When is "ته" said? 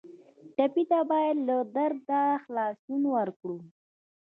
0.91-0.99